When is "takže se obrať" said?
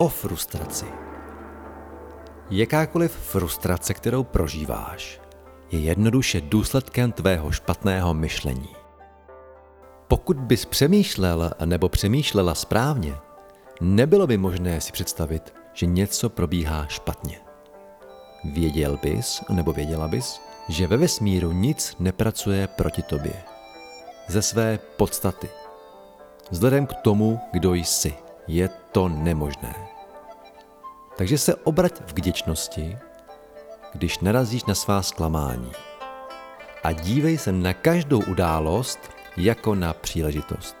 31.20-32.00